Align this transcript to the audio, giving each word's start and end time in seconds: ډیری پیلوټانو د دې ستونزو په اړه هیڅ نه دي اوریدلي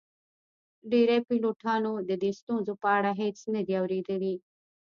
ډیری 0.91 1.19
پیلوټانو 1.27 1.91
د 2.09 2.11
دې 2.21 2.31
ستونزو 2.39 2.73
په 2.81 2.87
اړه 2.97 3.11
هیڅ 3.21 3.37
نه 3.53 3.61
دي 3.67 3.73
اوریدلي 3.81 4.35